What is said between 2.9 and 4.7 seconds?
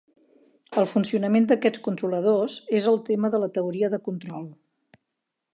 el tema de la teoria de control.